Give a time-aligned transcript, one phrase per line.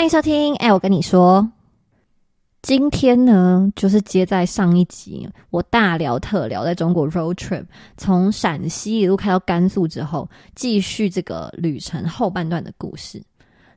[0.00, 0.54] 欢迎收听。
[0.54, 1.46] 哎，我跟你说，
[2.62, 7.66] 今天呢，就是接在上一集我大聊特聊在中国 road trip，
[7.98, 13.22] 从陕西一路开到甘肃之后，继续这个旅程后半段的故事。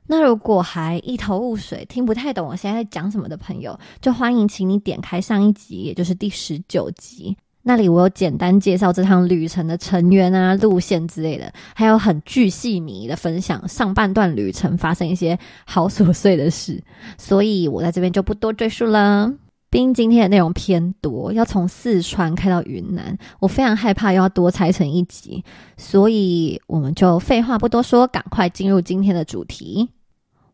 [0.06, 7.36] 那如果还一头雾水、听不太懂我现在在讲什么的朋友，就欢迎请你点开上一集，也就是第十九集。
[7.66, 16.84] 那里我有简单介绍这趟旅程的成员啊、路线之类的，还有很巨细迷的分享上半段旅程发生一些好琐碎的事，
[17.16, 19.32] 所以我在这边就不多赘述了。
[19.70, 25.42] 毕竟今天的内容偏多，要从四川开到云南，我非常害怕又要多拆成一集，
[25.78, 29.88] 所以我们就废话不多说，赶快进入今天的主题。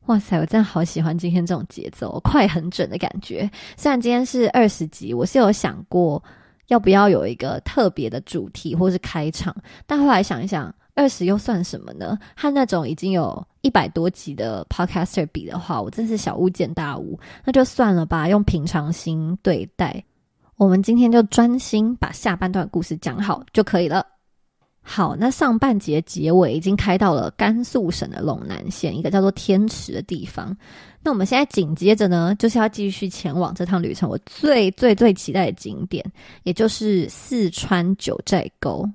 [0.06, 3.50] 哇塞，我真的好喜欢今天这种节奏，快很准的感觉。
[3.76, 6.22] 虽然今天是二十集，我是有想过。
[6.70, 9.54] 要不要有一个特别的主题或是开场？
[9.86, 12.16] 但后来想一想，二十又算什么呢？
[12.36, 17.18] 和那种已经有一百多集的 podcaster 比的话，我真是小巫见大巫。
[17.44, 20.02] 那就算了吧，用平常心对待。
[20.56, 24.06] 我们今天就专心把下半段故事讲好就可以了。
[24.82, 30.56] 好，那上半节结尾已经开到了甘肃省的陇南县一个叫做天池的地方。
[31.02, 36.04] 那我们现在紧接着呢，就是要继续前往这趟旅程我最最最期待的景点，
[36.42, 38.88] 也就是四川九寨沟。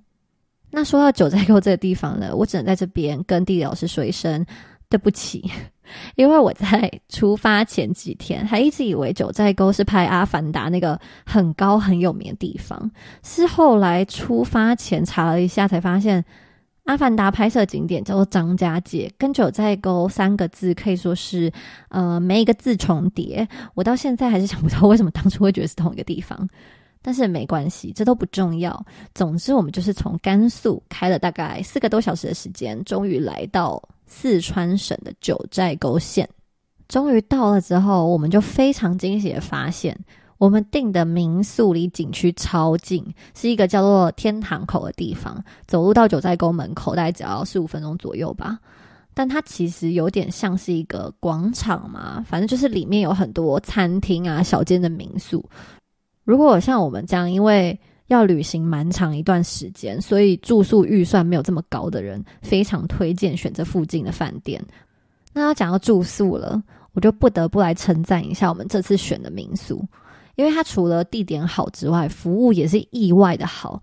[0.69, 4.45] 那说到九寨沟这个地方呢，我只能在这边跟地理老师说一声
[4.89, 5.49] 对不起，
[6.16, 12.89] 因为我在出发前几天还一直以为九寨沟是拍《阿凡达》那个很高很有名的地方，
[13.23, 16.23] 是后来出发前查了一下才发现。
[16.86, 21.52] 阿凡达拍摄景点叫做张家界，跟九寨沟三个字可以说是，
[21.89, 23.47] 呃，没一个字重叠。
[23.73, 26.47] 我到现在还是想不到为什么当初会觉得是同一个地方，
[27.02, 28.86] 但是没关系，这都不重要。
[29.16, 36.27] 总之，我们就是从甘肃开了大概四个多小时的时间，终于来到四川省的九寨沟县。
[36.88, 39.98] 终于到了之后，我们就非常惊喜的发现。
[40.38, 48.60] 我们订的民宿离景区超近，是一个叫做天堂口的地方，走路到九寨沟门口大概只要十五分钟左右吧。
[49.14, 55.43] 但它其实有点像是一个广场嘛，反正就是里面有很多餐厅啊、小间的民宿。
[56.26, 64.64] 如果像我们这样，因为要旅行蛮长一段时间，所以住宿预算没有这么高的人，非常推荐选择附近的饭店。
[65.33, 66.61] 那要讲到住宿了，
[66.93, 69.86] 我就不得不来称赞一下我们这次选的民宿。
[70.36, 73.82] 因为它除了地点好之外，服务也是意外的好。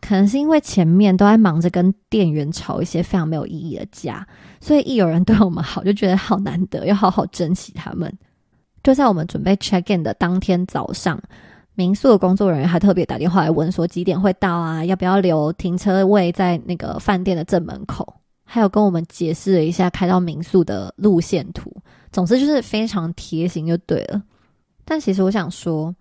[0.00, 4.24] 可能是因为前面都在忙着跟店员吵一些非常没有意义的架，
[4.60, 8.12] 所以一有人对我们好，就觉得好难得，要好好珍惜他们。
[8.84, 11.20] 就在我们准备 check in 的当天早上，
[11.76, 14.84] 民宿的工作人员还特别打电话来问说几点会到啊？
[14.84, 18.12] 要不要留停车位在那个饭店的正门口？
[18.44, 21.70] 还有跟我们解释了一下开到民宿的路线图。
[22.10, 24.22] 总之就是非常贴心，就对了。
[24.84, 25.94] 但其实我想说，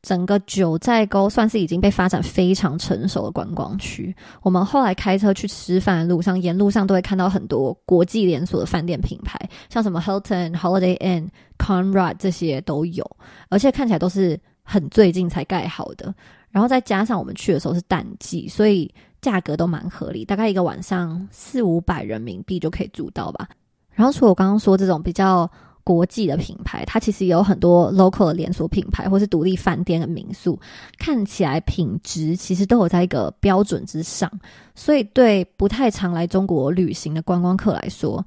[0.00, 4.14] 整个九寨沟算是已经被发展非常成熟的观光区。
[4.42, 11.28] 我们后来开车去吃饭的路上，沿路上都会看到很多国际连锁的饭店品牌，像什么 Hilton、Holiday Inn、
[11.58, 13.04] Conrad 这些都有，
[13.50, 16.14] 而且看起来都是很最近才盖好的。
[16.50, 18.92] 然后再加上我们去的时候是淡季，所以
[19.22, 23.48] 价格都蛮合理，大概一个晚上四五百人民币就可以住到吧。
[23.90, 25.50] 然后除了我刚刚说这种比较。
[25.84, 30.60] 国际的品牌，它其实也有很多 local 的连锁品牌，或是独立饭店的民宿，
[30.98, 34.30] 看起来品质其实都有在一个标准之上。
[34.74, 38.22] 所以对不太常来中国旅行的观光客来说，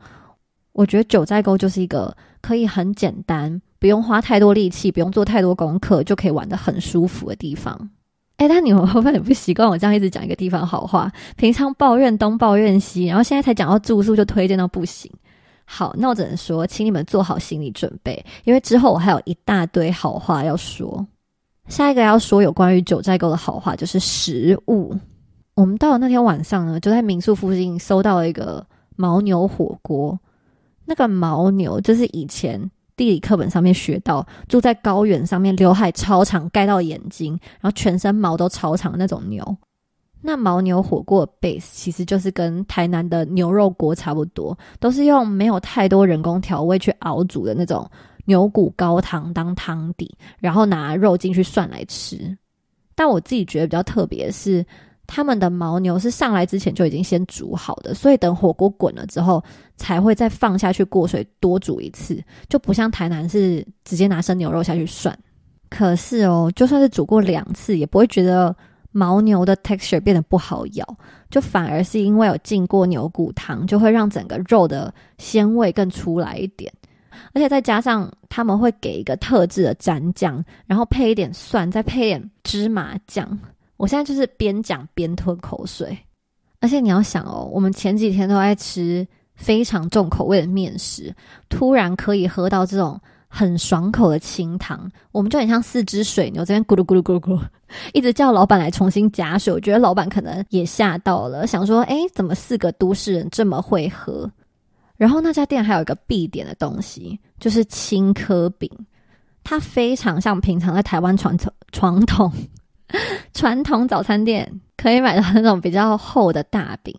[0.71, 7.89] 我觉得九寨沟就是一个可以很简单，不用花太多力气，不用做太多功课，就可以玩的很舒服的地方。
[8.37, 11.11] 哎，但你们会不会不习惯我这样一直讲一个地方好话？
[11.35, 15.11] 平常抱怨东抱怨西，然后现在才讲到住宿就推荐到不行。
[15.65, 21.03] 好，那我只能说，请你们做好心理准备，因为之后我还有一大堆好话要说。
[21.67, 24.95] 下一个要说有关于九寨沟的好话，就是食物。
[25.55, 28.63] 我们到了那天晚上呢，就在民宿附近搜到了一个
[28.97, 30.19] 牦牛火锅。
[30.85, 39.57] 那个牦牛就是以前地理课本上面学到，住在高原上面，刘海超长盖到眼睛，然后全身毛都超长那种牛。
[40.21, 47.89] 那牦牛火锅 base 其实就是跟台南的牛肉锅差不多，都是用没有太多人工调味去熬煮的那种
[48.25, 52.37] 牛骨高汤当汤底，然后拿肉进去涮来吃。
[52.93, 54.63] 但我自己觉得比较特别的是，
[55.13, 59.43] 他们的牦牛是上来之前就已经先煮好的，所以等火锅滚了之后
[59.75, 65.13] 才会再放下去过水多煮一次，就不像台南是直接拿生牛肉下去涮。
[65.69, 68.55] 可是哦，就算是煮过两次，也不会觉得。
[68.93, 70.85] 牦牛的 texture 变得不好咬，
[71.29, 76.69] 就反而是因为有浸过牛骨汤，就会让整个肉的鲜味更出来一点。
[77.33, 83.39] 而且再加上他们会给一个特制的蘸酱，然后配一点蒜，再配一点芝麻酱。
[83.81, 85.97] 我现在就是边讲边吞口水。
[86.59, 91.11] 而且你要想哦，我们前几天都在吃非常重口味的面食，
[91.49, 97.41] 突然可以喝到这种很爽口的清汤，我们就很像四只水牛这边咕噜咕噜咕噜咕噜，
[97.91, 99.51] 一直叫老板来重新加水。
[99.51, 104.31] 我觉得老板可能也吓到了，想说：哎，怎么四个都市人这么会喝？
[104.95, 108.69] 然后那家店还有一个必点的东西，就是青稞饼，
[109.43, 112.31] 它非常像平常在台湾传统传统
[113.33, 116.95] 传统早餐店可以买到那种比较厚的大饼。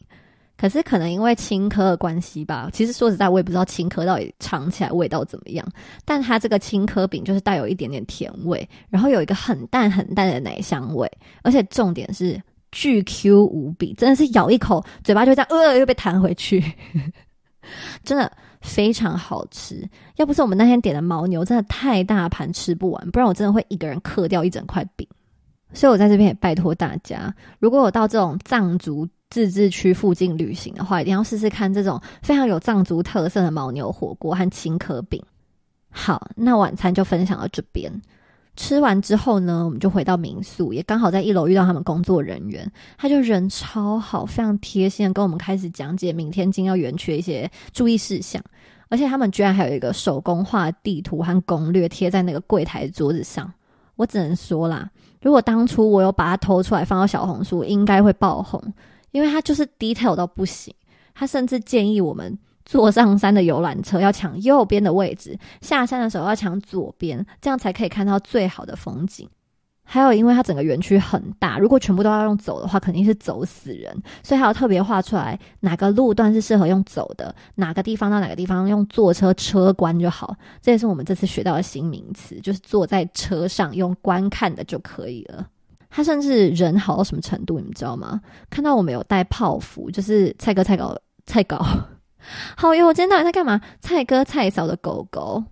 [0.56, 5.66] 可是可能因为青稞的关系吧，其实说实在，我也不知道青稞到底尝起来味道怎么样。
[6.04, 11.10] 但它这个青稞饼就是带有一点点甜味，然后有一个很淡很淡的奶香味，
[11.42, 12.40] 而且重点是
[12.70, 16.62] 巨 Q 无比，真的是咬一口嘴巴就这样，呃，又被弹回去。
[18.04, 18.30] 真的
[18.60, 19.84] 非常好吃，
[20.16, 25.08] 要不是我们那天点的牦牛真的太大盘吃不完，不然我真的会一个人嗑掉一整块饼。
[25.74, 35.22] 所以我在这边也拜托大家，如果我到这种藏族自治区附近旅行的话，一定要试试看这种非常有藏族特色的牦牛火锅和青稞饼。
[35.90, 37.92] 好，那晚餐就分享到这边。
[38.54, 48.44] 吃完之后呢，我们就回到民宿，也刚好在一楼遇到他们工作人员，他就人超好，非常贴心的跟我们开始讲解明天进要园区的一些注意事项，
[48.90, 53.50] 而且他们居然还有一个手工画地图和攻略贴在那个柜台桌子上。
[53.96, 54.90] 我只能说啦，
[55.22, 58.62] 如果当初我有把它偷出来放到小红书，应该会爆红，
[59.12, 60.74] 因为它就是 detail 到不行。
[61.14, 62.38] 他甚至建议我们。
[62.64, 69.28] 坐上山的游览车要抢右边的位置，下山的时候要抢左边，这样才可以看到最好的风景。
[69.92, 80.34] 还有，因为它整个园区很大，如果全部都要用走的话，肯定是走死人，所以还要特别画出来哪个路段是适合用走的，哪个地方到哪个地方用坐车车观就好。
[80.62, 85.46] 这也是我们这次学到的新名词，就是坐在车上用观看的就可以了。
[85.90, 88.22] 他甚至人好到什么程度，你们知道吗？
[88.48, 91.58] 看到我们有带泡芙，就是菜哥菜狗菜狗。
[92.56, 93.60] 好哟，我今天到底在干嘛？
[93.82, 95.44] 蔡哥、蔡嫂的狗狗，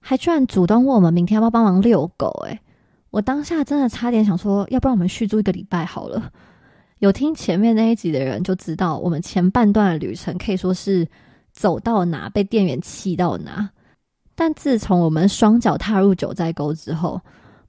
[0.00, 2.30] 还居然主动问我们明天要不要帮忙遛狗？
[2.48, 2.58] 诶，
[3.10, 6.30] 我当下真的差点想说，要不然我们续住一个礼拜好了。
[6.98, 11.06] 有听前面那一集的人就知道，我们前半段的旅程可以说是
[11.52, 13.70] 走到哪被店员气到哪。
[14.34, 17.20] 但自从我们双脚踏入九寨沟之后，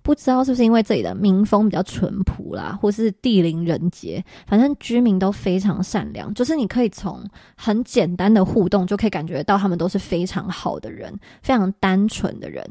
[0.01, 6.33] 不知道是不是因为这里的民风比较淳朴啦，或是地灵人杰，反正居民都非常善良。
[6.33, 7.23] 就是你可以从
[7.55, 12.65] 很简单的互动就可以感觉到他们都是非常好的人，非常单纯的人。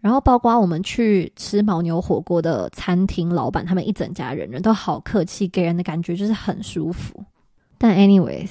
[0.00, 7.22] 然后包括我们去吃牦牛火锅的餐厅老板，他们一整家人人都好客气，给人的感觉就是很舒服。
[7.78, 8.50] 但 anyways，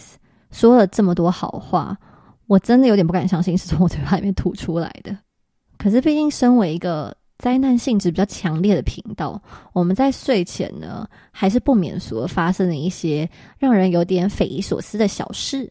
[0.52, 1.98] 说了这么多好话，
[2.48, 5.18] 我真的有点不敢相信是从我嘴巴里面吐出来的。
[5.78, 7.16] 可是毕竟身为一个。
[7.42, 9.42] 灾难性质比较强烈的频道，
[9.72, 15.66] 我们在睡前呢，还是不免俗的发生了一些让人有点匪夷所思的小事。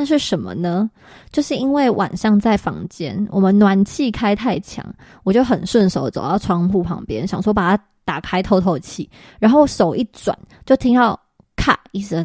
[0.00, 0.88] 那是什么呢？
[1.32, 4.86] 就是因为晚上在房间，我们暖气开太强，
[5.24, 11.18] 我就很顺手走到窗户旁边，想说把它打开透透气，然后手一转，就听到
[11.56, 12.20] 咔一声，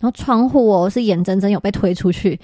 [0.00, 2.40] 然后窗户哦是眼睁睁有被推出去，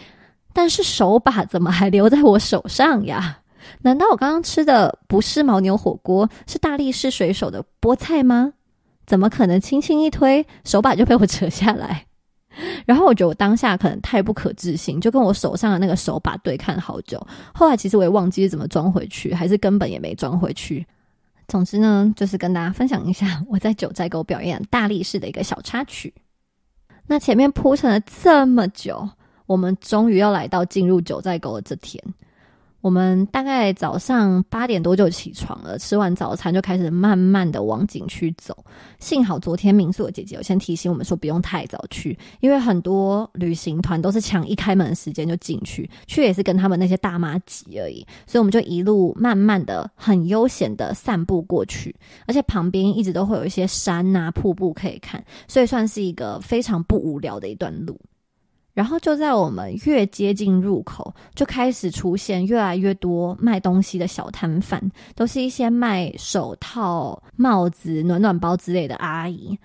[0.52, 3.40] 但是手把怎么还留在我手上呀？
[3.82, 8.52] 难道我刚刚吃的不是牦牛火锅，是大力士水手的菠菜吗？
[9.04, 12.06] 怎么可能轻轻一推，手把就被我扯下来？
[12.86, 17.24] 然后我觉得我当下可能太不可置信，就跟我手上的那个手把对看好久。
[17.54, 20.86] 后来其实我也忘记怎么装回去，还是根本也没装回去。
[21.48, 26.12] 总之呢，就是跟大家分享一下我在九寨沟表演大力士的一个小插曲。
[27.06, 29.08] 那前面铺陈了这么久，
[29.46, 32.02] 我们终于要来到进入九寨沟的这天。
[32.80, 38.56] 我们大概早上八点多就起床了，吃完早餐就开始慢慢的往景区走。
[38.98, 48.06] 幸好昨天民宿的姐姐有先提醒我们说不用太早去，因为很多旅行团都是抢一开门的时间就进去，去也是跟他们那些大妈挤而已。
[48.26, 51.94] 所以我们就一路慢慢的、很悠闲的散步过去，
[52.26, 57.98] 而且旁边一直都会有一些山呐、瀑布可以看，所以算是一个非常不无聊的一段路。
[58.72, 64.80] 然后就在我们越接近入口，就开始出现越来越多卖东西的小摊贩，
[65.14, 69.58] 都是一些卖手套、帽子、暖暖包之类的阿姨。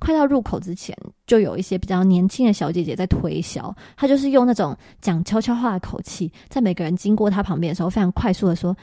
[0.00, 0.96] 快到入口之前，
[1.26, 3.74] 就有一些比较年轻的小姐姐在推销。
[3.96, 8.76] 她就是用那种讲悄悄话的口气，在每个人经过她旁边的时候，非常快速的说：“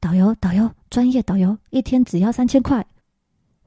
[0.00, 2.84] 导游，导游，专业导游，一天只要三千块。”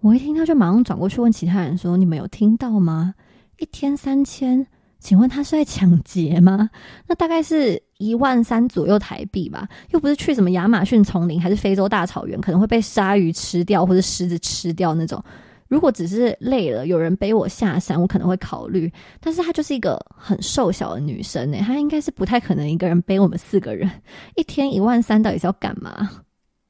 [0.02, 3.16] 我一听她，就马上转过去问其他人说：“你们有听到吗？
[3.60, 4.68] 一天三千？”
[5.04, 6.70] 请问他是在抢劫吗？
[7.06, 15.22] 那大概是一万三左右台币吧，又不是去什么亚马逊丛林还是非洲大草原，可能会被鲨鱼吃掉或者狮子吃掉那种。
[15.68, 18.90] 如果只是累了，有人背我下山，我可能会考虑。
[19.20, 23.90] 但是她就是一个很瘦小的女生呢，她应该是不太可能一个人背我们四个人，
[24.38, 26.10] 一天一万三到底是要干嘛？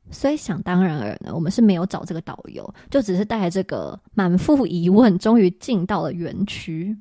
[0.10, 6.98] 所以想当然尔呢，我们是没有找这个导游，就只是带着这个满腹疑问，终于进到了园区。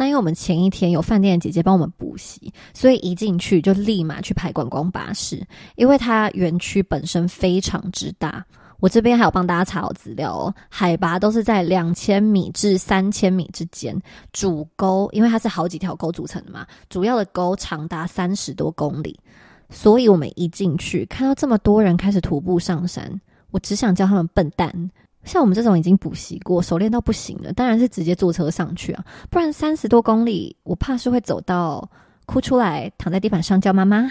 [0.00, 8.42] 那因为我们前一天有饭店的姐姐帮我们补习，所以一进去就立马去排观光巴士，因为它园区本身非常之大。
[8.78, 13.94] 我这边还有帮大家查好资料哦，海拔都是在两千米至三千米之间。
[14.32, 19.20] 主沟因为它是好几条沟组成的嘛，主要的沟长达三十多公里，
[19.68, 24.90] 所以我们一进去看到这么多人开始徒步上山，我只想叫他们笨蛋。
[25.24, 31.88] 像我们这种已经补习过、熟练到不行了，当然是直接坐车上去啊，不然三十多公里，我怕是会走到
[32.26, 34.10] 哭出来，躺在地板上叫妈妈。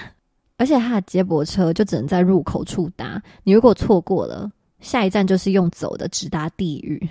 [0.57, 4.51] 而且它的接驳车就只能在入口处搭，你如果错过了。
[4.81, 7.05] 下一站就是用走的直达地狱，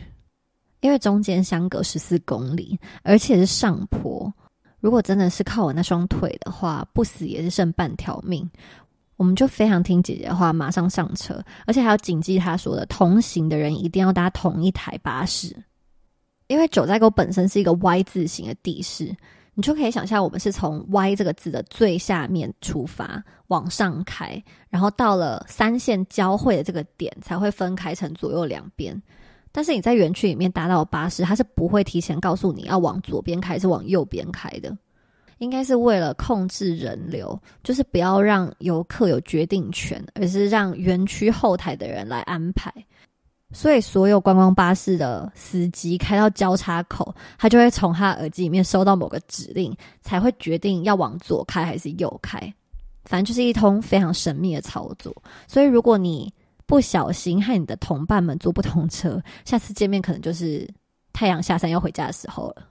[0.81, 4.33] 因为中间相隔十四公里，而且是上坡。
[4.81, 8.49] 如果真的是靠我那双腿的话，不死也是剩半条命。
[9.19, 15.55] 我们就非常听姐姐的话，马上上车，而且还要谨记她说的，同行的人一定要搭同一台巴士，
[16.47, 19.15] 因为九寨沟本身是一个 Y 字形的地势。
[19.55, 29.03] 你就可以想象，我们是从 Y 这个字的最下面出发，往上开，然后到了三线交汇的这个点，才会分开成左右两边。
[29.51, 34.79] 但是你在园区里面搭到巴士，它是不会提前告诉你要往左边开还是往右边开的，
[35.38, 42.73] 应该是为了控制人流，就是不要让游客有决定权，而是让园区后台的人来安排。
[43.50, 52.38] 所以，所有观光巴士的司机开到交叉口，他就会从他耳机里面收到某个指令，才会决定要往左开还是右开。
[53.04, 55.14] 反正就是一通非常神秘的操作。
[55.47, 56.30] 所以，如果你
[56.66, 60.68] 不小心和你的同伴们坐不同车，下次见面可能就是
[61.14, 62.68] 太阳下山要回家的时候了。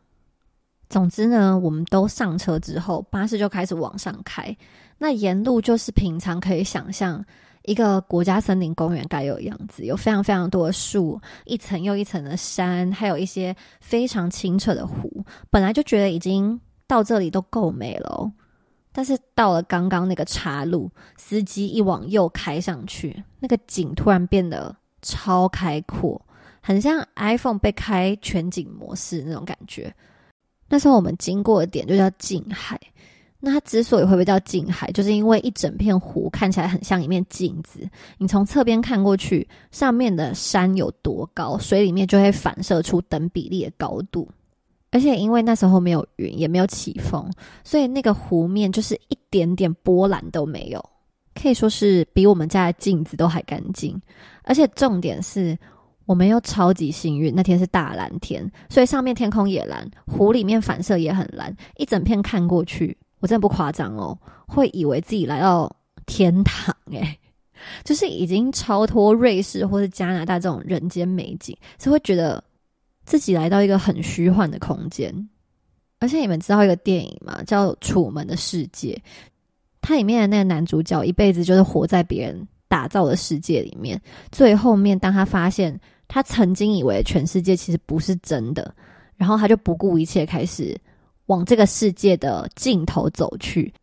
[0.89, 4.55] 总之呢，我们都上车之后，巴士就开始往上开。
[4.97, 7.23] 那沿路就是平常可以想象。
[7.63, 15.25] 一个国家森林公园该有的样子，有非常非常多的树，一层又一层的山，还有一些非常清澈的湖。
[15.51, 18.31] 本来就觉得已经到这里都够美了，
[18.93, 26.25] 但是到了刚刚那个岔路，司机一往右开上去，那个景突然变得超开阔，
[26.61, 29.93] 很像 iPhone 被开全景模式那种感觉。
[30.67, 32.79] 那时候我们经过的点就叫近海。
[33.39, 37.87] 那它之所以会被叫近海，就是因为一整片湖看起来很像一面镜子。
[38.17, 44.27] 你从侧边看过去，上面的山有多高，水里面就会反射出等比例的高度。
[44.89, 47.31] 而且因为那时候没有云，也没有起风，
[47.63, 50.83] 所以那个湖面就是一点点波澜都没有，
[51.39, 54.01] 可以说是比我们家的镜子都还干净。
[54.43, 55.55] 而且重点是，
[56.07, 62.97] 我们又超级幸运，那天是大蓝天，所以上面天空也蓝，湖里面反射也很蓝，一整片看过去。
[63.19, 65.69] 我真的不夸张哦，会以为自己来到
[66.05, 67.19] 天堂诶，
[67.83, 72.41] 就是已经超脱瑞士或是加拿大这种人间美景，是会觉得
[73.05, 75.29] 自己来到一个很虚幻的空间。
[75.99, 77.41] 而且你们知道一个电影吗？
[77.45, 78.93] 叫《楚门的世界》，
[79.81, 83.99] 它里面的那个男主角一辈子就是活在别人打造的世界里面，
[84.31, 88.73] 最后面当他发现他曾经以为全世界其实不是真的，
[89.15, 90.79] 然后他就不顾一切开始。
[91.27, 93.73] 往这个世界的尽头走去，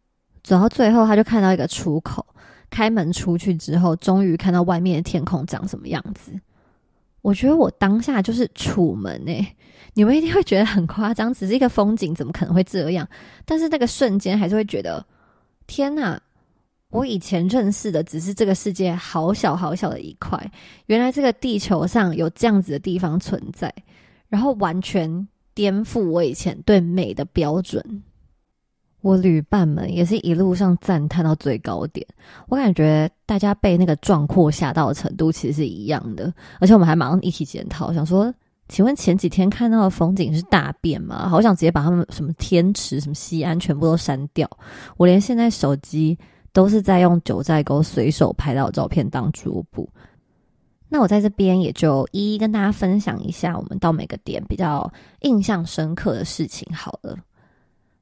[0.43, 2.25] 走到最后，他就看到一个出口。
[2.71, 6.33] 开门出去之后，终于看到外面的天空长什么样子。
[7.21, 9.47] 我觉得我当下就是楚门诶，
[9.93, 13.07] 你们一定会觉得很夸张，只是一个风景，怎么可能会这样？
[13.45, 15.05] 但是那个瞬间还是会觉得，
[15.67, 16.21] 天哪！
[16.95, 20.51] 我以前认识的只是这个世界好小好小的一块，
[20.87, 23.71] 原来这个地球上有这样子的地方存在，
[24.29, 25.29] 然后完全。
[25.57, 28.03] 颠覆我以前对美的标准，
[29.03, 32.05] 我旅伴们也是一路上赞叹到最高点。
[32.49, 38.35] 我感觉大家被那个壮阔吓到的程度其实是一样的，而且我们还马上一起检讨，想说：
[38.69, 41.29] 请问前几天看到的风景是大便吗？
[41.29, 44.51] 好想直接把他们什么天池、什么西安全部都删掉。
[44.97, 46.19] 我连现在手机
[46.55, 49.87] 都是在用九寨沟随手拍到的照片当桌布。
[50.89, 57.19] 那我在这边也就一一跟大家分享一下，我们到每个点比较印象深刻的事情好了。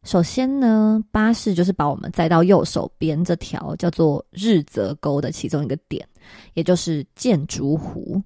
[0.04, 6.06] 首先呢，巴士就是把我们载到右手边这条叫做日泽沟的其中一个点，
[6.54, 8.20] 也就是建筑湖。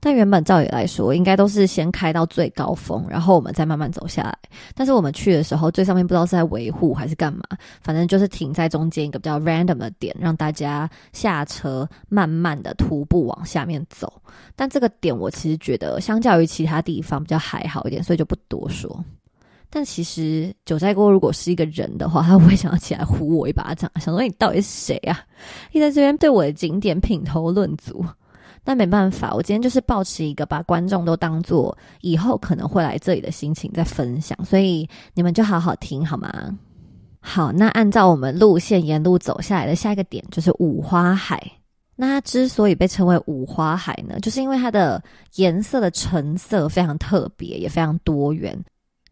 [0.00, 4.38] 但原本照理来说，应该都是先开到最高峰，然后我们再慢慢走下来。
[4.74, 7.42] 但是我们去的时候，最上面不知道是在维护还是干嘛，
[7.82, 14.12] 反正就是停在中间一个比较 random 的点，让大家下车，慢慢的徒步往下面走。
[14.54, 19.04] 但这个点我其实觉得，相较于其他地方比较还好一点，所以就不多说。
[19.68, 25.20] 但其实九寨沟如果是一个人的话，他会想要起来呼我一巴掌，想说你到底是谁啊？
[25.72, 28.04] 你在这边对我的景点品头论足。
[28.68, 36.30] 但没办法，我今天就是保持一个把观众都当做以后可能会来这里的心情在分享，所以你们就好好听好吗？
[37.18, 41.42] 好，那按照我们路线沿路走下来的下一个点就是五花海。
[41.96, 45.02] 那它之所以被称为五花海呢，就是因为它的
[45.36, 48.54] 颜色的成色非常特别，也非常多元。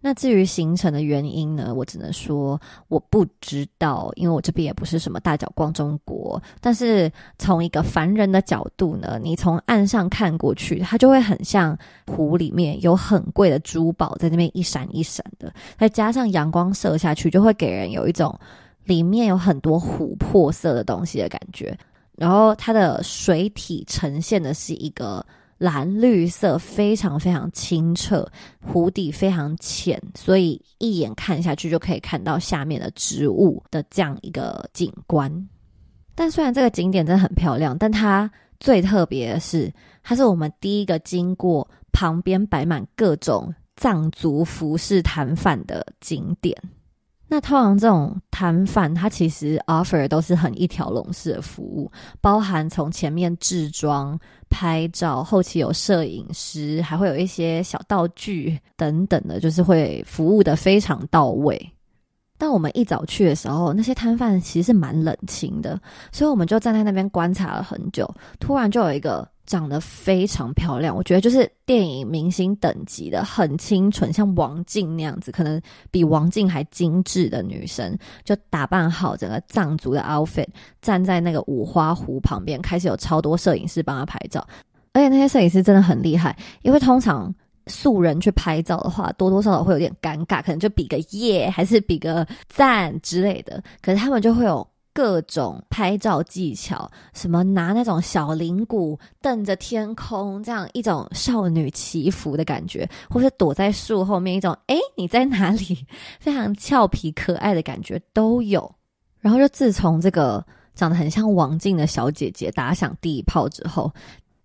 [0.00, 6.40] 那至于形成的原因呢，我只能说我不知道，因为我这边也不是什么大脚光中国。
[6.60, 11.76] 但是从一个凡人的角度呢，你从岸上看过去，它就会很像
[12.06, 18.38] 湖里面有很贵的珠宝在那边一闪一闪的，再加上阳光射下去，就会给人有一种
[18.84, 21.76] 里面有很多琥珀色的东西的感觉。
[22.16, 25.24] 然后它的水体呈现的是一个。
[25.58, 35.48] 蓝绿色非常非常清澈，湖底非常浅，所以一眼看下去就可以看到下面的植物的这样一个景观。
[36.14, 39.72] 但虽然这个景点真的很漂亮，但它最特别的是，
[40.02, 46.56] 它是我们第一个经过旁边摆满各种藏族服饰摊贩的景点。
[47.28, 51.90] 那通常这种摊贩，他其实 offer 都是很一条龙式的服务，
[52.20, 54.16] 包含从前面制装、
[54.48, 61.72] 拍照，后期有摄影师，还会有一些小道具等等的，就是会服务的非常到位。
[62.38, 65.80] 但我们一早去的时候，那些摊贩其实是蛮冷清的，
[66.12, 68.08] 所以我们就站在那边观察了很久。
[68.38, 80.48] 突然就有一个长得非常漂亮，我觉得就是电影明星等级的，很清纯，像王静那样子，可能比王静还精致的女生，就打扮好整个藏族的 outfit，
[80.82, 84.46] 站在那个五花湖旁边，开始有超多摄影师帮她拍照。
[84.92, 87.34] 而且那些摄影师真的很厉害，因为通常。
[87.68, 93.60] 素人去拍照的话，多多少少会有点尴尬，可能就比个耶，还是比个赞之类的。
[93.82, 94.64] 可是他们就会有
[94.96, 105.86] 各种拍照技巧，什么拿那种小铃鼓瞪着天空，这样一种少女祈福的感觉，或是躲在树后面一种“哎，你在哪里”
[106.18, 108.74] 非常俏皮可爱的感觉都有。
[109.20, 110.42] 然后就自从这个
[110.74, 113.92] 长得很像王静的小姐姐打响第一炮之后。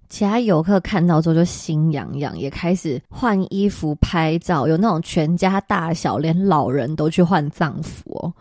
[0.09, 8.33] 其他游客看到之后就心痒痒，也开始换衣服拍照，有那种全家大小，连老人都去换藏服哦。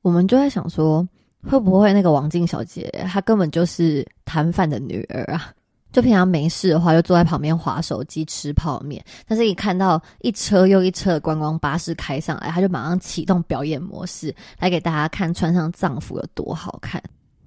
[0.00, 1.06] 我们就在想说，
[1.48, 5.52] 会不会那个王静小姐她根本就是摊贩的女儿啊？
[5.92, 17.02] 就平常没事的话，就坐在旁边划手机吃泡面，但是一看到一车又一车的观光巴士开上来，她就马上启动表演模式，来给大家看穿上藏服有多好看，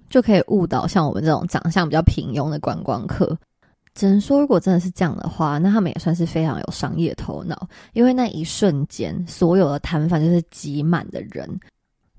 [0.10, 3.36] 就可以误导像我们这种长相比较平庸的观光客。
[3.96, 7.68] 只能说，如果真的是这样的话，那他们也算是非常有商业头脑。
[7.94, 11.50] 因为那一瞬间，所有的摊贩就是挤满的人。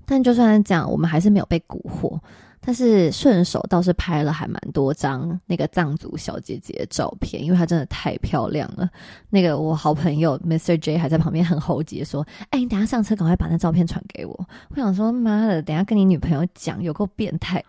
[0.07, 2.19] 但就算这样，我们还是没有被蛊惑。
[2.59, 8.89] 但是顺手倒是拍了还蛮多张那个藏族小姐姐的照片，因为她真的太漂亮了。
[9.29, 14.33] 那个我好朋友 Mr J 还在旁边很猴急说：“哎，你等下上车，赶快把那照片传给我。”
[14.71, 17.63] 我想说：“妈的，等下跟你女朋友讲，有够变态。”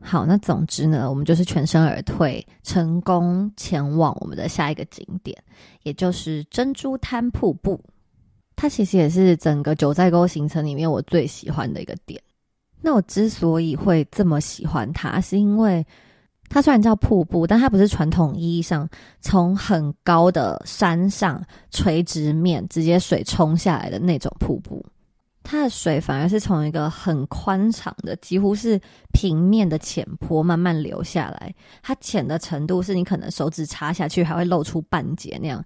[0.00, 5.36] 好，那总之呢，我们就是全身而退，成功前往我们的下一个景点，
[5.82, 7.80] 也就是珍珠滩瀑布。
[8.56, 12.20] 它其实也是整个九寨沟行程里面我最喜欢的一个点。
[12.80, 15.86] 那我之所以会这么喜欢它，是因为
[16.48, 18.88] 它虽然叫瀑布，但它不是传统意义上
[19.20, 24.84] 从很高的山上垂直面直接水冲下来的那种瀑布。
[25.42, 28.80] 它的水反而是从一个很宽敞的，几乎是
[29.12, 31.54] 平面的浅坡慢慢流下来。
[31.82, 35.64] 它浅的程度是你可能手指插下去还会露出半截那样，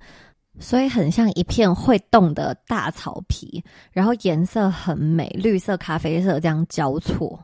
[0.61, 3.65] 所以很像一片会动的大草皮。
[3.91, 7.37] 然后颜色很美，绿色、咖啡色这样交错。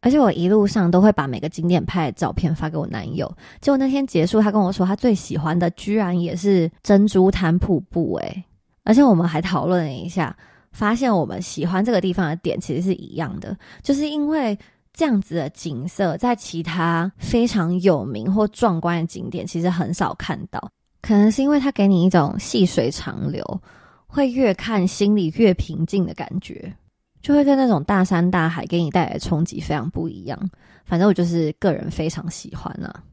[0.00, 3.32] 而且我一路上都会把每个景点拍的照片发给我男友。
[3.60, 8.14] 结果那天结束，他跟我说他最喜欢的居然也是珍珠滩瀑布。
[8.16, 8.44] 诶，
[8.82, 10.36] 而且我们还讨论了一下。
[10.72, 14.58] 发现我们喜欢这个地方的点其实是一样的，就是因为
[14.92, 20.70] 这样子的景色，在其他非常有名或壮观的景点其实很少看到。
[21.06, 23.62] 可能是因为它给你一种细水长流，
[24.08, 26.74] 会越看心里越平静的感觉，
[27.22, 30.36] 就会跟那种大山大海给你带来的冲击非常不一样。
[30.84, 33.04] 反正我就是个人非常喜欢啊。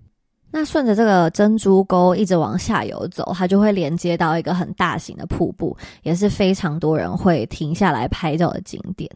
[0.50, 9.08] 那顺着这个珍珠沟一直往下游走，它就会连接到一个很大型的瀑布，也是非常多人会停下来拍照的景点。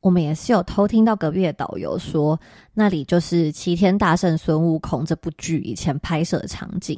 [0.00, 2.38] 我们也是有偷听到隔壁的导游说，
[2.72, 6.96] 那里就是《齐天大圣孙悟空》这部剧以前拍摄的场景。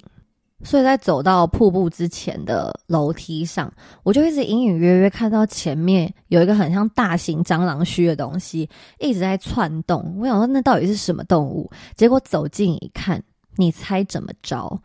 [0.62, 10.16] 所以在走到瀑布之前的楼梯上，我就一直隐隐约约看到前面有一个很像大型蟑螂须的东西一直在窜动。
[10.18, 11.70] 我想说，那到底是什么动物？
[11.96, 13.22] 结果走近一看。
[13.56, 14.80] 你猜怎么着？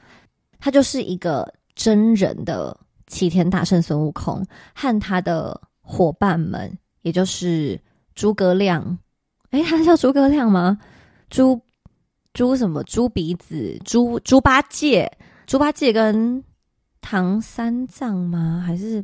[0.60, 2.78] 他就是一个真人的
[3.08, 7.82] 齐天大圣孙悟空和他的伙伴们，也就是
[8.14, 9.00] 诸葛亮。
[9.50, 10.78] 哎，他叫诸葛亮吗？
[11.32, 11.60] 猪
[12.32, 12.84] 猪什么？
[12.84, 13.76] 猪鼻子？
[13.84, 15.12] 猪猪八戒？
[15.50, 16.44] 猪八戒跟
[17.02, 18.64] 唐三藏吗？
[18.64, 19.04] 还是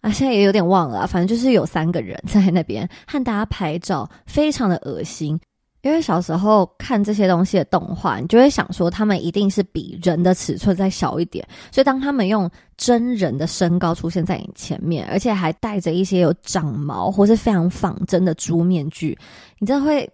[0.00, 0.10] 啊？
[0.10, 1.06] 现在也有点忘了。
[1.06, 5.38] 反正就是有三个人在那边 和大家拍照，非常的恶心。
[5.82, 19.18] 因为小时候看这些东西的动画，你就会想说他们一定是比人的尺寸再小一点，所以当他们用真人的身高出现在你前面，而且还戴着一些有长毛或是非常仿真的猪面具，
[19.58, 20.10] 你真的会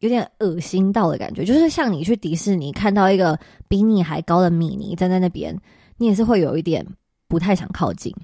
[0.00, 1.44] 有点恶心到的感觉。
[1.44, 5.56] 就是像你去迪士尼看到一个比你还高的米妮站在那边，
[5.96, 6.86] 你也是会有一点
[7.28, 8.14] 不太想靠近。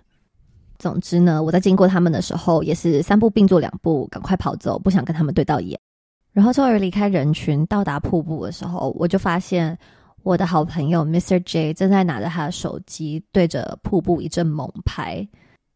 [0.78, 5.78] 总之呢，我在经过他们的时候，也是三步并作两步，赶快跑走，不想跟他们对到眼。
[6.32, 9.76] 然后终于离开人群，到达瀑布的时候，我就发现
[10.22, 11.42] 我的好朋友 Mr.
[11.44, 15.26] J 正在拿着他的手机对着瀑布一阵猛拍，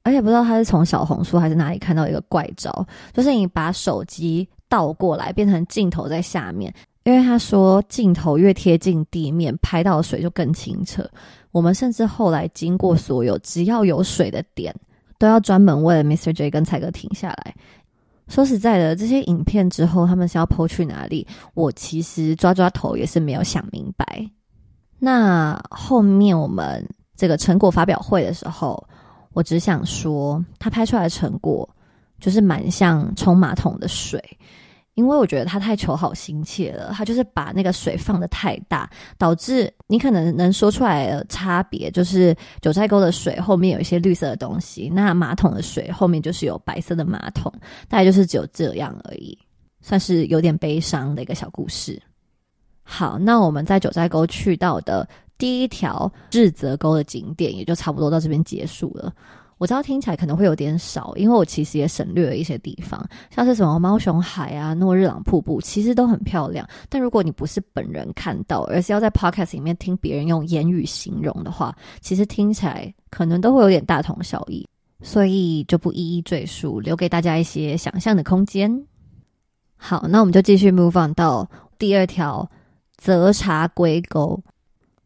[0.02, 11.06] 而且不知道他是从小红书还是哪里看到一个怪招，就是你把手机倒过来变成镜头在下面，因为他说镜头越贴近地面，拍到的水就更清澈。
[11.50, 14.74] 我们甚至后来经过所有只要有水的点，
[15.18, 16.32] 都要专门为了 Mr.
[16.32, 17.54] J 跟蔡哥停下来。
[18.28, 21.26] 说实在的，这些影片之后他们是要抛去哪里？
[21.54, 24.24] 我其实抓抓头也是没有想明白。
[25.00, 28.80] 那后面我们这个成果发表会的时候，
[29.32, 31.68] 我只想说，他拍出来的成果
[32.20, 34.22] 就是蛮像冲马桶的水。
[34.94, 47.50] 因为我觉得他太求好心切了，他就是把那个水放的太大，导致你可能能说出来的差别就是九寨沟的水后面有一些绿色的东西，那马桶的水后面就是有白色的马桶，
[47.88, 49.38] 大概就是只有这样而已，
[49.80, 51.98] 算是有点悲伤的一个小故事。
[52.82, 59.10] 好，那我们在九寨沟去到的第一条日泽沟的景点，也就差不多到这边结束了。
[59.60, 66.66] 我知道听起来可能会有点少，因为我其实也省略了一些地方，像是什么猫熊海啊、诺日朗瀑布，其实都很漂亮。
[66.88, 74.66] 但如果你不是本人看到，而是要在 podcast 里面听别人用言语形容的话，其实听起来可能都会有点大同小异，
[75.02, 78.82] 所以就不一一赘述，留给大家一些想象的空间。
[79.76, 81.46] 好，那我们就继续 move on 到
[81.78, 82.50] 第二条
[82.96, 84.42] 泽茶龟沟。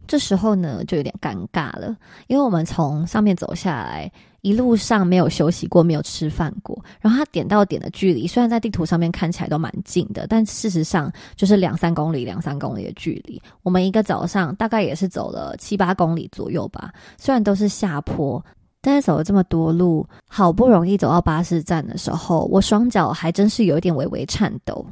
[0.07, 1.97] 这时候呢，就有点尴尬了，
[2.29, 4.09] 因为我们从上面走下来。
[4.45, 6.79] 一路上没有休息过，没有吃饭过。
[7.01, 13.41] 然后他点到点的距离，虽然在地图上面看起来都蛮近的，但事实上就是两三公里、两三公里的距离。
[13.63, 16.93] 我们一个早上大概也是走了七八公里左右吧。
[17.17, 18.45] 虽然都是下坡，
[18.83, 24.85] 但是走了这么多路，好不容易走到巴士站的时候，我双脚还真是有一点微微颤抖。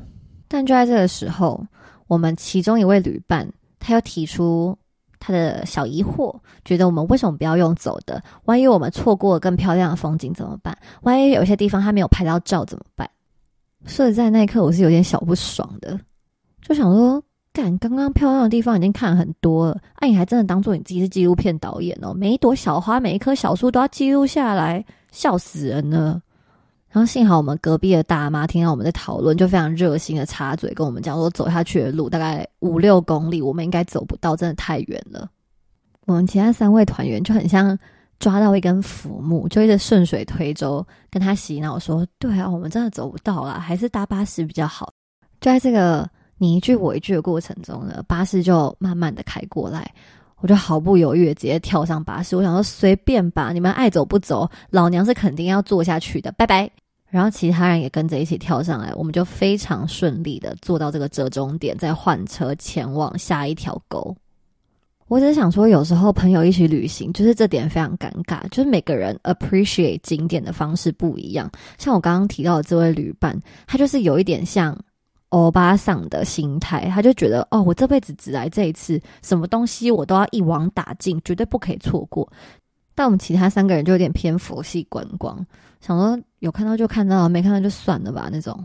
[0.49, 1.63] 但就在这个时候，
[2.07, 3.47] 我们其中一位旅伴
[3.79, 4.75] 他又提出。
[5.25, 8.21] 他的小疑惑，觉得我们为什么不要用走的？
[8.47, 10.77] 万一我们错过更漂亮的风景怎么办？
[11.03, 13.09] 万一有些地方他没有拍到照怎么办？
[13.87, 15.97] 所以在那一刻，我是有点小不爽的，
[16.61, 22.13] 就想说：干，刚刚漂亮的地方已经看很多了，哎，你还真的当做你自己是纪录片导演哦？
[22.13, 26.21] 每一朵小花，每一棵小树都要记录下来，笑死人了。
[26.93, 35.27] 然后幸好我们隔壁的大妈听到我们在讨论，就非常热心的插嘴跟我们讲说，走下去的路大概五六公里，我们应该走不到，真的太远了。
[36.05, 37.79] 我们其他三位团员就很像
[38.19, 44.93] 抓到一根浮木，就一直顺水推舟跟他洗脑说：“对啊，我们真的走不到啦，还是搭巴士比较好。”
[45.41, 49.91] 就在这个你一句我一句的过程中呢，巴士就慢慢的开过来，
[50.41, 52.37] 我就毫不犹豫的直接跳上巴士。
[52.37, 56.71] 我想说随便吧，你们爱走不走，老娘是肯定要坐下去的，拜拜。
[57.13, 64.17] 然后其他人也跟着一起跳上来，我们就非常顺利的坐到这个折中点，再换车前往下一条沟。
[65.09, 71.51] 我只是想说，有时候朋友一起旅行，就是这点非常尴尬，就是每个人 appreciate 景点的方式不一样。
[71.77, 74.75] 像我刚刚提到的这位旅伴，他就是有一点像
[75.29, 82.27] 欧巴桑的心态，他就觉得哦，我这辈子只来这一次，什么东西我都要一网打尽，绝对不可以错过。
[82.95, 85.45] 但我们其他三个人就有点偏佛系观光。
[85.81, 88.65] 想说有看到就看到，没看到就算了吧那种。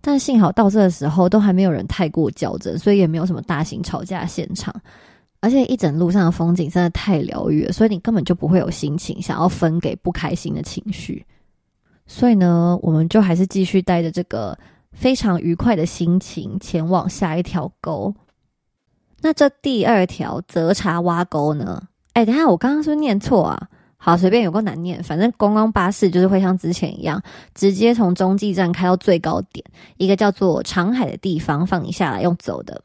[0.00, 4.74] 但幸好到这的时候都还没有人太过较真，所以也没有什么大型吵架现场。
[5.40, 11.24] 而且一整路上的风景真的太疗愈了，所以你根本就不会有心情想要分给不开心的情绪。
[12.06, 14.56] 所以呢，我们就还是继续带着这个
[14.92, 18.14] 非常愉快的心情前往下一条沟。
[19.20, 21.82] 那这第二条泽茶洼沟呢？
[22.16, 23.68] 哎，等下我刚刚是不是念错啊？
[23.98, 27.22] 好，随便有个难念，反正观光巴士就是会像之前一样，
[27.54, 29.62] 直接从中继站开到最高点，
[29.98, 32.82] 一个叫做长海的地方放你下来用走的。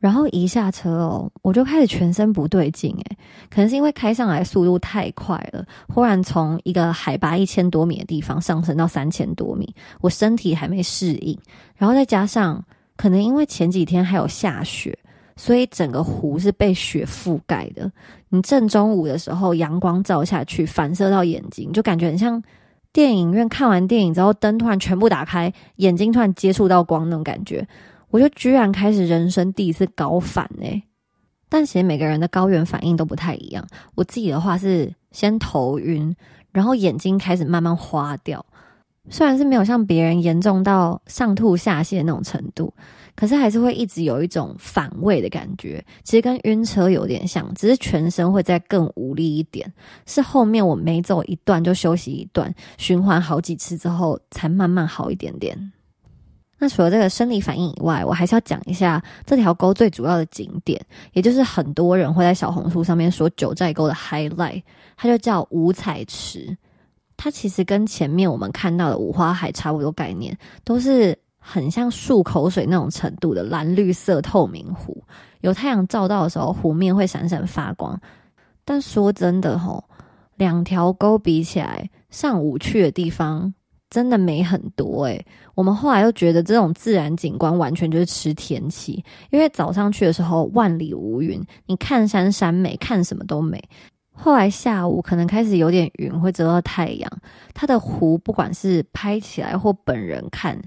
[0.00, 3.16] 然后一下车哦，我就开始全身不对劲诶，
[3.48, 11.38] 可能是因为开上来速度太快了，忽然从一个海拔一千多米的地方上升到三千多米，我身体还没适应，
[11.76, 12.60] 然后再加上
[12.96, 14.98] 可能因为前几天还有下雪，
[15.36, 17.90] 所以整个湖是被雪覆盖的。
[18.28, 22.42] 你正中午的时候，阳光照下去，反射到眼睛，就感觉很像
[22.92, 27.66] 电影院看完电影之后，灯突然全部打开，眼睛突然接触到光那种感觉。
[28.10, 30.82] 我就居然开始人生第一次高反哎！
[31.48, 33.66] 但其实每个人的高原反应都不太一样。
[33.96, 36.14] 我自己的话是先头晕，
[36.52, 38.44] 然后眼睛开始慢慢花掉。
[39.10, 42.72] 虽然是没有像别人严重到上吐下泻那种程度，
[43.16, 45.84] 可是还是会一直有一种反胃的感觉。
[46.02, 49.72] 其实跟晕车有点像，只是全身会再更无力一点。
[50.06, 55.72] 是后面我每走一段就休息一段，循环好几次之后，才慢慢好一点点。
[56.56, 60.80] 那除了这个生理反应以外，我还是要讲一下这条沟最主要的景点，
[61.12, 64.62] 也就是很多人会在小红书上面说九寨沟的 highlight，
[64.96, 66.56] 它就叫五彩池。
[67.16, 75.04] 它其实跟前面我们看到的五花海差不多概念，都是很像漱口水那种程度的蓝绿色透明湖，
[75.42, 78.00] 有太阳照到的时候，湖面会闪闪发光。
[78.64, 79.84] 但说真的吼，
[80.36, 83.52] 两条沟比起来，上午去的地方。
[83.90, 93.62] 真的美很多诶，我们后来又觉得这种自然景观完全就是吃天气，因为早上去的时候万里无云，你看山山美，看什么都美。
[94.12, 97.08] 后来下午可能开始有点云会遮到太阳，
[97.52, 100.60] 它的湖不管是拍起来或本人看，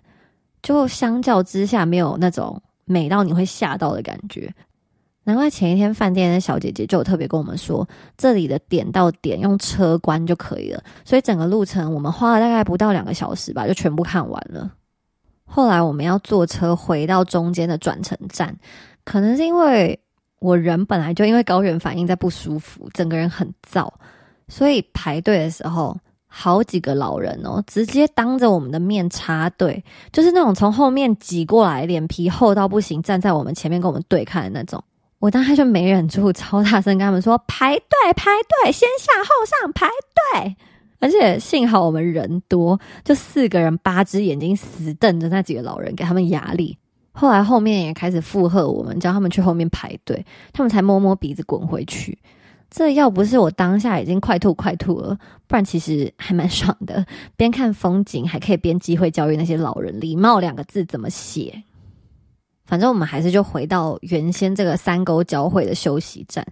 [0.67, 4.53] 就相较之下没有那种美到你会吓到的感觉。
[5.23, 14.69] 难怪前一天饭店的小姐姐就特别跟我们说，这里的点到点用车关就可以了，所以整个路程我们花了大概不到两个小时吧，就全部看完了。
[15.45, 18.53] 后来我们要坐车回到中间的转乘站，
[19.05, 19.97] 可能是因为
[20.39, 23.89] 我人本来就因为高原反应在不舒服，整个人很燥，
[24.49, 25.97] 所以排队的时候，
[26.39, 34.83] 好几个老人哦，直接当着我们的面插队，就是那种从后面挤过来，脸皮厚到不行，站在我们前面跟我们对看的那种。
[35.17, 38.29] 我当时就没忍住，超大声跟他们说：“排队，排
[38.63, 40.55] 队，先下后上，排队！”
[41.01, 46.77] 而且幸好我们人多，就四个人，八只眼睛死瞪着那几个老人，给他们压力。
[47.13, 50.23] 后来后面也开始附和我们，叫他们去后面排队，
[50.53, 52.15] 他们才摸摸鼻子滚回去。
[52.69, 57.05] 这要不是我当下已经快吐快吐了，不然其实还蛮爽的，
[57.37, 61.63] 边看风景还可以边机会教育那些老人礼貌两个字怎么写。
[62.65, 66.45] 反正我们还是就回到原先这个三沟交汇的休息站，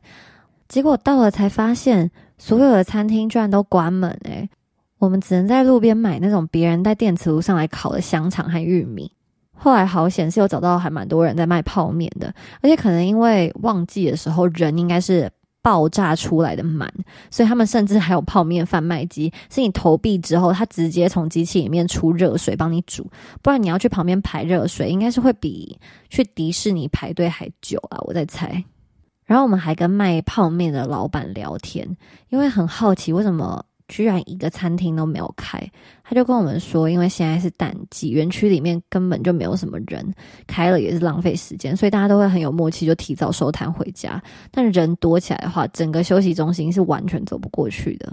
[0.70, 4.50] 结果到了才发现所有的餐厅居然都关门诶，
[4.98, 9.12] 我们只能在路边买那种别人带电磁炉上来烤的香肠和玉米。
[9.54, 15.30] 后来好险是有找到还蛮多人在卖泡面的，而且可能因为旺季的时候人应该是。
[15.66, 16.94] 爆炸出来的满，
[17.32, 23.10] 所以他们甚至还有泡面贩卖机，是你投币之后，它直接从机器里面出热水帮你煮，
[23.42, 27.98] 不然你要去旁边排热水，应该是会比去迪士尼排队还久啊！
[28.02, 28.64] 我在猜。
[29.26, 31.98] 然后我们还跟卖泡面的老板聊天，
[32.30, 33.66] 因为很好奇为什么。
[33.88, 35.60] 居然一个餐厅都没有开，
[36.04, 40.14] 他就跟我们说，因为现在是淡季，园区里面根本就没有什么人，
[40.48, 44.22] 开了也是浪费时间，所以大家都会很有默契，就提早收摊回家。
[44.52, 48.12] 但人多起来的话，整个休息中心是完全走不过去的。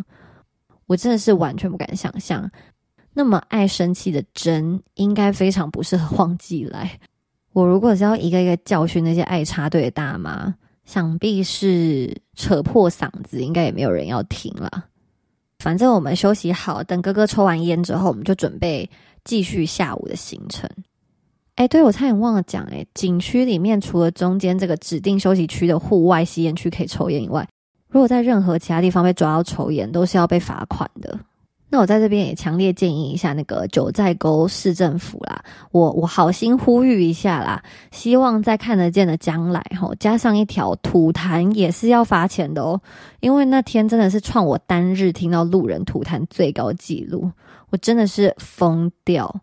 [0.86, 2.50] 我真的是完全不敢想象，
[3.14, 6.98] 那么爱生气的真应该非常不适合旺季来。
[7.52, 10.54] 我如果是要一个一个教训那些爱插队的大妈，
[10.84, 14.84] 想必是扯破嗓子，应该也没有人要听了。
[15.62, 18.90] 反正我们休息好，等哥哥抽完烟之后，我们就准备
[19.24, 20.68] 继续下午的行程。
[21.54, 27.48] 哎，对我差点忘了讲，哎，景区里面除了中间这个指定休息区的户外吸烟区可以抽烟以外，
[27.88, 31.16] 如果在任何其他地方被抓到抽烟，都是要被罚款的。
[31.72, 42.78] 那我在这边也强烈建议一下那个九寨沟市政府啦，我我好心呼吁一下啦，希望在看得见的将来吼，加上一条吐痰也是要罚钱的哦，
[43.20, 47.32] 因为那天真的是创我单日听到路人吐痰最高纪录，
[47.70, 49.34] 我真的是疯掉。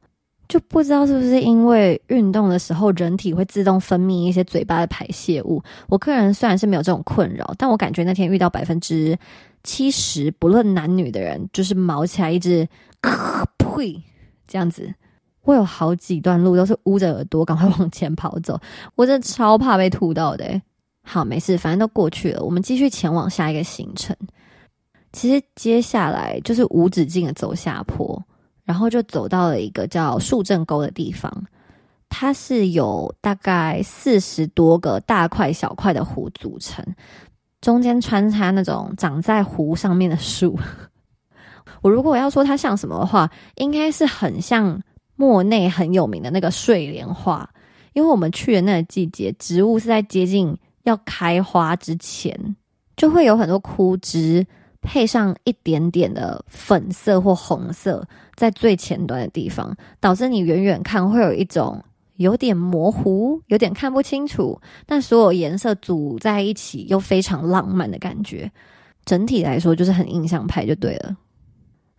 [0.49, 5.63] 就不知道是不是因为运动的时候人体会自动分泌一些嘴巴的排泄物。
[5.88, 9.17] 我个人虽然是没有这种困扰，但我感觉那天遇到百分之
[9.63, 12.67] 七十不论男女的人，就是毛起来一直
[13.57, 14.03] 呸
[14.47, 14.91] 这样子。
[15.43, 18.59] 我有好几段路都是捂着 耳朵赶快往前跑走，
[18.95, 20.62] 我真的超怕被吐到的。
[21.03, 24.15] 好，没事，反正都过去了，我们继续前往下一个行程。
[25.12, 28.21] 其实接下来就是无止境的走下坡，
[28.69, 31.34] 然后就走到了一个叫树正沟的地方，
[32.08, 36.86] 它是有大概四十多个大块小块的湖组成，
[37.62, 40.55] 中间穿插那种长在湖上面的树。
[41.82, 44.79] 我如果要说它像什么的话，应该是很像。
[45.21, 47.49] 莫内很有名的那个睡莲花，
[47.91, 52.55] 因为我们去的那个季节，植物是在接近要开花之前，
[52.95, 54.47] 就会有很多枯枝，
[54.82, 58.08] 配上一点点的粉色或红色，
[58.39, 61.84] 在最前端的地方，导致你远远看会有一种
[62.15, 68.49] 有点模糊、有点看不清楚，但所有颜色组在一起又非常浪漫的感觉。
[69.04, 71.17] 整体来说，就是很印象派，就对了。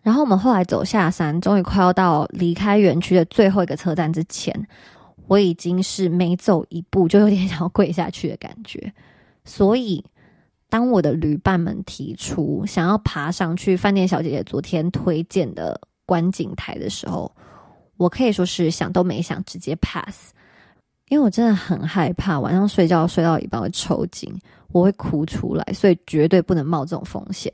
[0.01, 4.67] 然后我们后来走下山，终于快要到离开园区的最后一个车站之前，
[5.27, 8.91] 我已经是每走一步就有点想要跪下去的感觉。
[9.45, 10.03] 所以，
[10.69, 15.79] 当我的旅伴们提出想要爬上去饭店小姐姐昨天推荐的
[16.11, 17.31] 观景台的时候，
[17.95, 20.33] 我可以说是想都没想，直接 pass。
[21.07, 24.29] 因为我真的很害怕晚上睡觉睡到一半会抽筋，
[24.73, 27.49] 我会哭出来，所以绝对不能冒这种风险。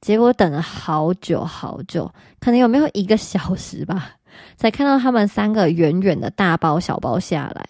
[0.00, 4.16] 结果等了好久好久，可能有没有一个小时吧，
[4.56, 7.64] 才看到他们三个远远的大包小包下来。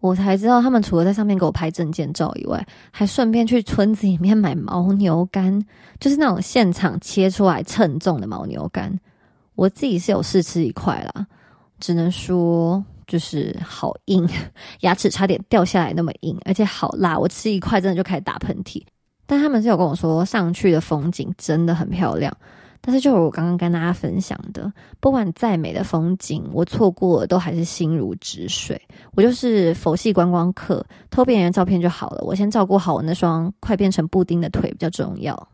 [0.00, 5.64] 我才知道他们除了在上面给我拍证件照以外，还顺便去村子里面买牦牛肝，
[5.98, 9.00] 就是那种现场切出来称重的牦牛肝。
[9.54, 11.26] 我自己是有试吃一块啦，
[11.80, 14.28] 只能说就是好硬，
[14.80, 17.18] 牙齿差点掉下来那么硬，而且好辣。
[17.18, 18.82] 我吃一块真的就开始打喷嚏。
[19.26, 22.36] 但他们是有跟我说，上去的风景真的很漂亮。
[22.86, 28.78] 但是，就我刚刚跟大家分享的，不管再美的风景，我错过了都还是心如止水。
[29.14, 32.22] 我就是佛系观光客，偷别人照片就好了。
[32.26, 35.48] 我先照顾好我那双快变成布丁的腿比较重要。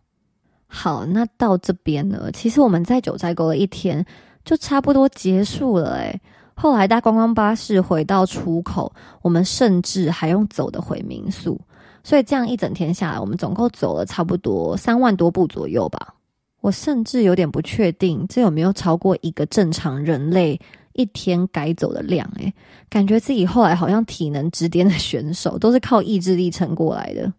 [0.73, 4.07] 好，那到这边呢，其实我们在九寨沟了一天，
[4.45, 5.97] 就差不多结束了。
[5.97, 6.21] 诶，
[6.55, 11.61] 后来搭观光巴士回到出口，我们甚至还用走的回民宿。
[12.05, 16.15] 所以这样一整天下来，我们总共走了差不多三万多步左右吧。
[16.61, 20.59] 我甚至有点不确定，这有没有超过一个正常人类
[20.93, 22.31] 一天该走的量？
[22.37, 22.55] 诶，
[22.89, 27.33] 感觉自己后来好像体能之巅的选手，都是靠意志力撑过来的。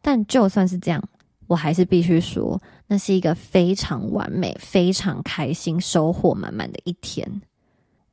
[0.00, 1.02] 但就算是这样，
[1.54, 7.40] 我还是必须说，那是一个非常完美、非常开心、收获满满的一天。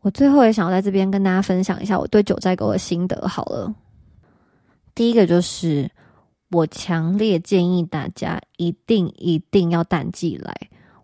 [0.01, 3.27] 我最后也想要在这边跟大家分享一下我对九寨沟的心得。
[3.27, 3.73] 好了。
[4.93, 5.89] 第一个就是，
[6.51, 10.55] 我强烈建议大家一定一定要淡季来。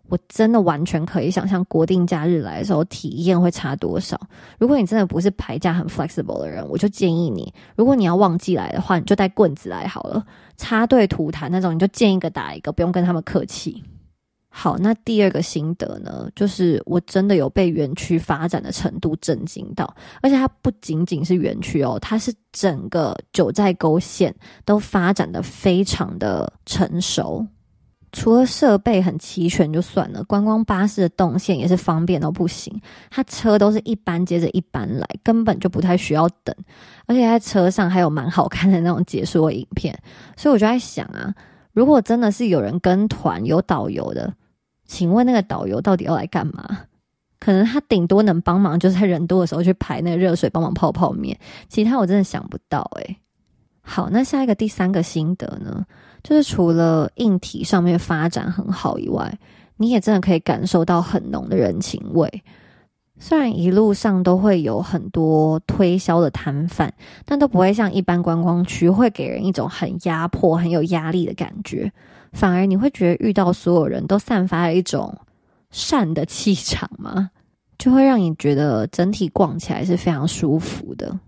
[0.08, 4.18] 我真的完全可以想象国定假日来的时候体验会差多少。
[4.58, 10.24] 如果你真的不是排假很 flexible 的人，我就建议你，如果你要旺季来的话，你就带棍子来好了。
[10.56, 13.82] 插队吐痰那种，你就见一个打一个，不用跟他们客气。
[14.50, 27.46] 好，那第二个心得呢，就是我真的有被园区发展的程度震惊到，而且它不仅仅是园区哦，它是整个九寨沟县都发展的非常的成熟。
[28.12, 36.54] 除了设备很齐全就算了，观光巴士的动线也是方便到不行，它车都是一班接着一班来，根本就不太需要等，
[37.06, 39.98] 而且在车上还有蛮好看的那种解说影片，
[40.36, 41.34] 所以我就在想啊。
[41.72, 44.32] 如果真的是有人跟团有导游的，
[44.84, 46.80] 请问那个导游到底要来干嘛？
[47.38, 51.38] 可能他顶多能帮忙，就是在人多的时候去排那个热水，帮忙泡泡面。
[51.68, 53.16] 其他我真的想不到诶。
[53.80, 55.86] 好，那下一个第三个心得呢，
[56.22, 59.38] 就是除了硬体上面发展很好以外，
[59.76, 62.42] 你也真的可以感受到很浓的人情味。
[63.20, 66.92] 虽然一路上都会有很多推销的摊贩，
[67.24, 71.92] 但都不会像一般观光区会给人一种很压迫、很有压力的感觉。
[72.32, 75.16] 反而你会觉得遇到所有人都散发了一种
[75.70, 77.30] 善的气场吗？
[77.78, 81.18] 就会让你觉得整体逛起来是非常舒服的。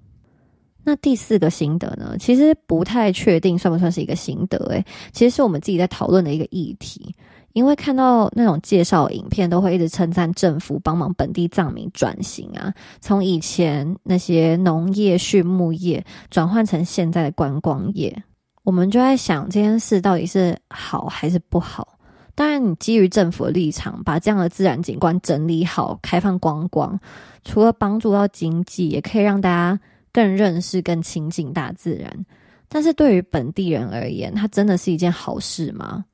[0.84, 2.16] 那第四个心得呢？
[2.18, 4.56] 其实不太确定算不算是一个心得？
[4.70, 7.14] 诶，其实是我们自己在讨论的一个议题。
[7.52, 18.22] 因为看到那种介绍影片，都会一直称赞政府帮忙本地藏民转型啊，从以前那些农业、畜牧业转换成现在的观光业，
[18.62, 21.98] 我们就在想这件事到底是好还是不好？
[22.36, 26.98] 当然，你基于政府的立场，把这样的自然景观整理好、开放观光，
[27.44, 29.80] 除了帮助到经济，也可以让大家
[30.12, 32.26] 更认识、更亲近大自然。
[32.68, 36.04] 但是对于本地人而言，它真的是一件好事吗？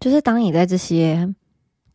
[0.00, 1.32] 就是当你在这些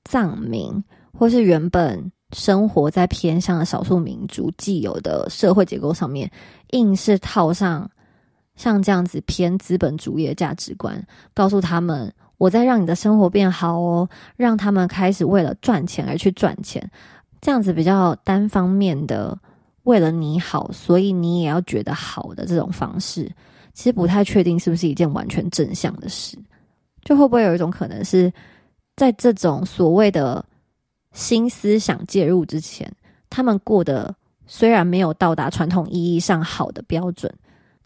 [0.06, 6.32] 藏民，或是原本生活在偏向的少数民族既有的社会结构上面，
[6.72, 7.90] 硬是套上
[8.56, 12.14] 像这样子偏资本主义的价值观，告诉他们。
[12.38, 16.88] 我在让你的生活变好哦，让他们开始为了赚钱而去赚钱，
[17.42, 19.36] 这样子比较单方面的
[19.88, 23.32] 为了你好，所以你也要觉得好的这种方式，
[23.74, 26.38] 其实不太确定是不是一件完全正向的事。
[27.04, 28.32] 就会不会有一种可能是
[28.98, 30.46] 在这种所谓的
[31.14, 32.92] 新思想介入之前，
[33.30, 34.14] 他们过得
[34.46, 37.34] 虽然没有到达传统意义上好的标准，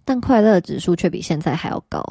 [0.04, 2.04] 但快乐指数却比现在还要高。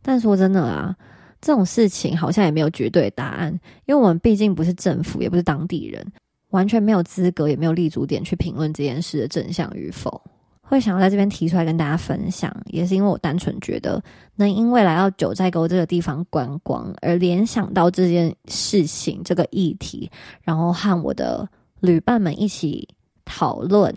[0.00, 0.96] 但说真的啊。
[1.44, 3.52] 这种事情好像也没有绝对答案，
[3.86, 6.06] 因为我们毕竟不是政府，也不是当地人，
[6.52, 10.22] 完全没有资格，也没有立足点去评论这件事的真相与否。
[10.60, 14.02] 会想要在这边提出来跟大家分享，也是因为我单纯觉得，
[14.36, 20.10] 能因为来到九寨沟这个地方观光而联想到这件事情、这个议题，
[20.42, 21.46] 然后和我的
[21.80, 22.88] 旅伴们一起
[23.26, 23.94] 讨论，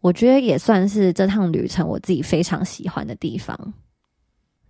[0.00, 3.74] 我觉得也算是这趟旅程我自己非常喜欢的地方。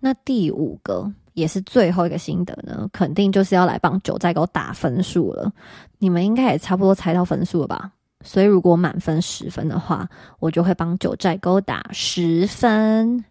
[0.00, 1.12] 那第五个。
[1.36, 5.52] 也是最后一个心得呢，肯定就是要来帮九寨沟打分数了。
[5.98, 7.92] 你们应该也差不多猜到分数了吧？
[8.24, 10.08] 所以如果满分十分的话，
[10.38, 13.22] 我就会帮九寨沟打十分。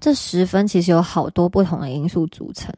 [0.00, 2.74] 这十分其实有好多不同的因素组成。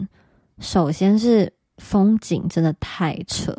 [0.58, 1.52] 首先是。
[1.81, 3.53] 风景真的太扯，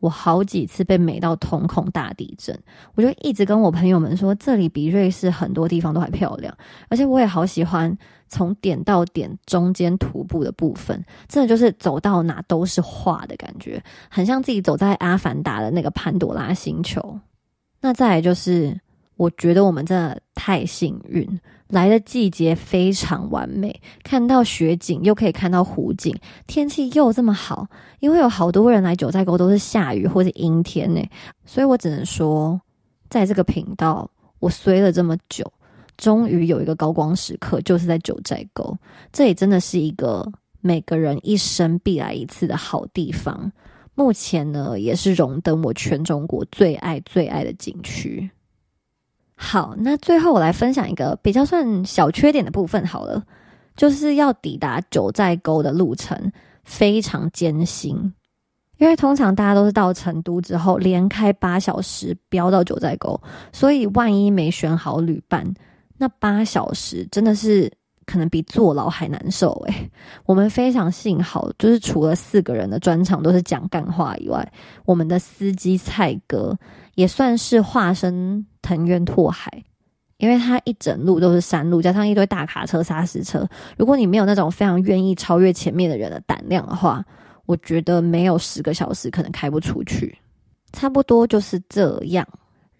[0.00, 2.58] 我好几次被美到瞳孔大地震，
[2.94, 6.56] 我就一直跟我朋友们说，这里比瑞士很多地方都还漂亮，
[6.88, 7.94] 而且我也好喜欢
[8.28, 17.18] 从点到点中间徒步的部分，真的就是走到哪都是画的感觉，很像自己走在阿凡达的那个潘多拉星球。
[17.80, 18.80] 那再来就是。
[19.16, 26.14] 我觉得我们真的太幸运，来的季节非常完美，看到雪景又可以看到湖景，
[26.46, 27.68] 天气又这么好。
[28.00, 31.00] 因为有好多人来九寨沟都是下雨或者阴天呢，
[31.46, 32.60] 所以我只能说，
[33.08, 34.10] 在这个频道
[34.40, 35.50] 我衰了这么久，
[35.96, 38.76] 终于有一个高光时刻，就是在九寨沟。
[39.12, 40.28] 这里真的是一个
[40.60, 43.52] 每个人一生必来一次的好地方。
[43.94, 48.28] 目前呢，也是荣登我全中国最爱最爱的景区。
[49.36, 53.22] 好，那最后我来分享一个比较算小缺点的部分好了，
[53.76, 56.32] 就是要抵达九寨沟的路程
[56.62, 58.14] 非常艰辛，
[58.78, 63.20] 因为通常大家都是到成都之后连开八小时飙到九寨沟，
[63.52, 65.44] 所以万一没选好旅伴，
[65.98, 67.70] 那八小时真的是
[68.06, 69.90] 可能比坐牢还难受诶，
[70.26, 74.52] 我们非常幸好，就是除了四个人的专场都是讲干话以外，
[74.84, 76.56] 我们的司机蔡哥
[76.94, 78.46] 也算是化身。
[78.64, 79.62] 藤原拓海，
[80.16, 83.46] 因为他一整路都是山路，加上一堆大卡车、砂石车。
[83.76, 87.04] 如果你没有那种非常愿意超越前面的人的胆量的话，
[87.44, 90.16] 我觉得没有十个小时可能开不出去。
[90.72, 92.26] 差不多就是这样，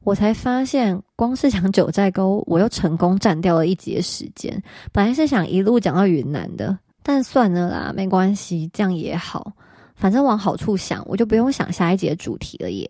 [0.02, 4.62] 我才发现，光是讲九寨沟，我又成功占掉了一节时间。
[4.90, 9.52] 本来是想一路讲到云南的，但算了啦，没关系，这样也好。
[9.94, 12.88] 反正往好处想，我就不用想下一节主题了耶。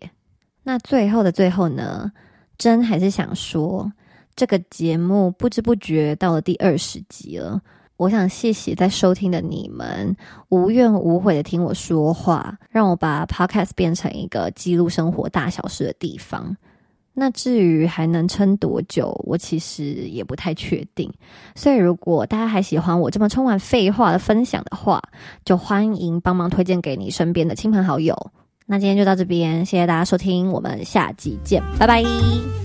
[0.63, 2.11] 那最后的最后呢？
[2.57, 3.91] 真还是想说，
[4.35, 7.61] 这个节目不知不觉到了第二十集了。
[7.97, 10.13] 我想谢谢在收听的你们，
[10.49, 16.57] 无怨无悔的听我说话，让我把 Podcast 变成一个记录生活大小事的地方。
[17.13, 21.09] 那至于还能撑多久，我其实也不太确定。
[21.55, 25.01] 所以如果大家还喜欢我这么充满废话的分享的话，
[25.45, 28.31] 就欢迎帮忙推荐给你身边的亲朋好友。
[28.67, 32.64] 那今天就到这边，谢谢大家收听，我们下集见，拜拜。